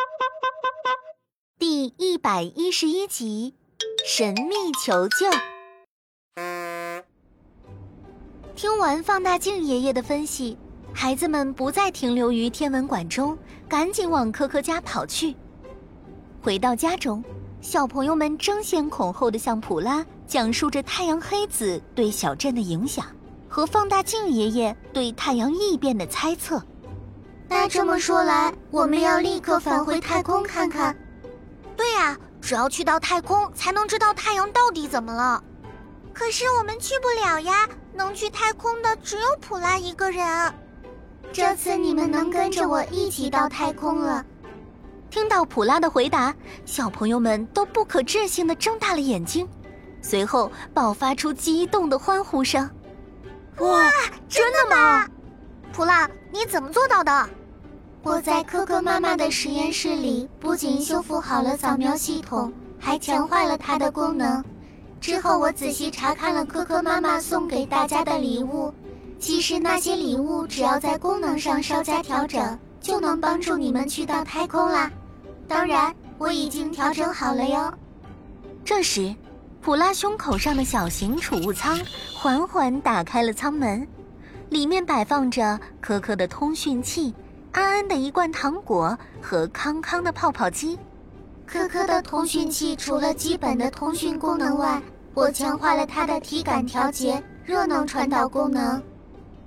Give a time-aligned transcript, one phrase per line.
[1.58, 3.54] 第一百一十一集，
[4.06, 5.26] 神秘求救。
[8.54, 10.56] 听完放大镜爷爷的分析，
[10.92, 13.36] 孩子们不再停留于天文馆中，
[13.68, 15.34] 赶紧往科科家跑去。
[16.42, 17.22] 回到家中，
[17.60, 23.06] 小朋友们争先恐后的向普拉讲述着太阳黑子对小镇的影响，
[23.48, 26.62] 和放大镜爷爷对太阳异变的猜测。
[27.52, 30.96] 那这么说来，我们要立刻返回太空看看。
[31.76, 35.42] 对呀，只要去到太空，才能知道太阳到底怎么了。
[36.14, 40.54] 可是我们去不了呀，能去太空的只有普拉一个人。
[41.32, 44.24] 这次你们能跟着我一起到太空了。
[45.10, 46.32] 听到普拉的回答，
[46.64, 49.48] 小朋友们都不可置信的睁大了眼睛，
[50.00, 52.70] 随后爆发出激动的欢呼声
[53.58, 53.90] ：“哇，
[54.28, 55.04] 真的吗？
[55.72, 57.28] 普拉，你怎么做到的？”
[58.02, 64.42] 我在科科妈妈的实验室里，不仅修复好了扫描系统，还强化了它的功能。
[65.02, 68.72] 之后，我仔细查看了科科妈妈送给大家的礼物，
[69.18, 74.90] 其实那些礼物只要在功能上稍加调整，就能帮助你们去到太空啦。
[75.46, 77.70] 当然，我已经调整好了哟。
[78.64, 79.14] 这时，
[79.60, 81.78] 普拉胸口上的小型储物舱
[82.14, 83.86] 缓缓打开了舱门，
[84.48, 87.14] 里面摆放着可可的通讯器、
[87.52, 90.78] 安安的一罐糖果和康康的泡泡机。
[91.46, 94.80] 科科的通讯器除了基本的通讯功能外，
[95.14, 98.80] 我强化了它的体感调节、热能传导功能。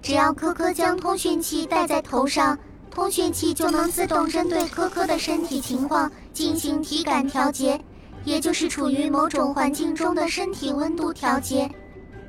[0.00, 2.58] 只要科科将通讯器戴在头上。
[2.90, 7.80] 通讯器就能自动针对科科的身体情况进行体感调节，
[8.24, 11.70] 也就是处于某种环境中的身体温度调节。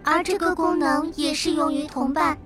[0.04, 2.38] 而这个功能也适用于同伴，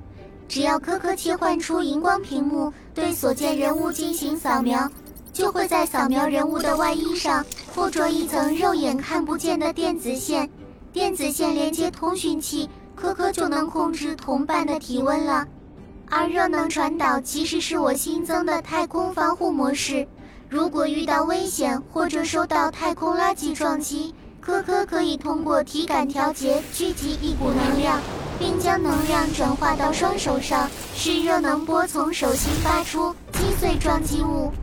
[0.55, 4.89] 只要科科切换出荧光屏幕，对所见人物进行扫描，
[5.33, 10.49] 就会在扫描人物的外衣上附着一层肉眼看不见的电子线，
[10.93, 15.45] 电子线连接通讯器，科科就能控制同伴的体温了。
[16.09, 20.07] 而热能传导其实是我新增的太空防护模式。
[20.47, 27.99] 如果遇到危险或者受到太空垃圾撞击，科科可以通过体感调节聚集一股能量，
[28.37, 34.53] 并将能量转化到双手上，使热能波从手心发出，击碎撞击物。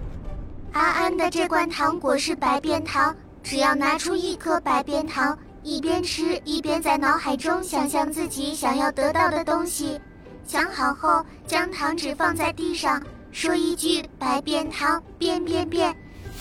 [0.73, 10.01] 安安的这罐糖果是百变糖，只要拿出一颗百变糖，一边吃一边在脑海中想象自己想要得到的东西。
[10.47, 15.93] 想好后，将糖纸放在地上，说一句“百变糖变变变”，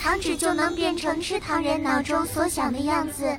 [0.03, 3.37] 糖纸就能变成吃糖人脑中所想的样子。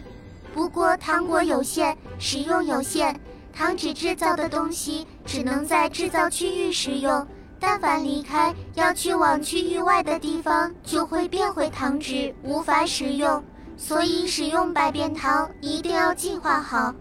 [0.54, 3.16] 不过糖果有限，使用有限，
[3.52, 7.26] 糖纸制造的东西只能在制造区域使用，
[7.58, 13.42] 但凡离开要去往区域外的地方，就会变回糖纸，无法使用。
[13.76, 16.94] 所以使用百变糖一定要计划好。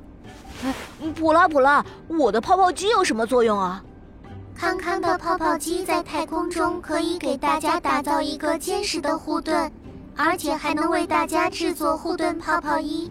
[1.16, 3.84] 普拉普拉，我的泡泡机有什么作用啊？
[4.62, 9.72] 康康的泡泡机在太空中可以给大家打造一个坚实的护盾，
[10.16, 13.10] 而且还能为大家制作护盾泡泡衣。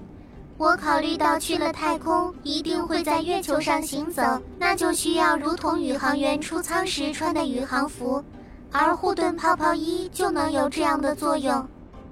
[0.56, 4.22] 我考虑到去了太空一定会在月球上行走，
[4.60, 8.24] 那就需要如同宇航员出舱时穿的宇航服，
[8.70, 11.68] 而护盾泡泡衣就能有这样的作用。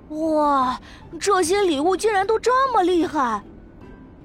[0.09, 0.77] 哇，
[1.21, 3.41] 这些礼物竟然都这么厉害！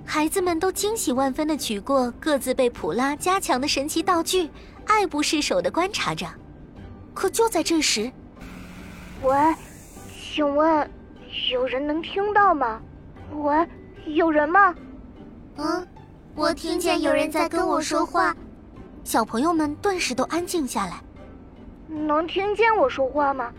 [0.06, 4.50] 孩子们都惊喜万分地取过各自被普拉加强的神奇道具，
[4.86, 6.26] 爱不释手的观察着。
[7.14, 8.12] 可就在这时，
[9.22, 9.36] 喂，
[10.34, 10.90] 请问
[11.52, 12.82] 有人能听到吗？
[13.36, 13.68] 喂，
[14.06, 14.74] 有人吗？
[15.58, 15.88] 嗯，
[16.36, 18.36] 我听见有人在跟我说话。
[19.04, 21.02] 小朋友们顿时都安静下来。
[21.88, 23.52] 能听见我说话吗？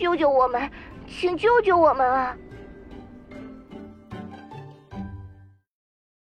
[0.00, 0.70] 救救我们，
[1.08, 2.36] 请救救我们啊！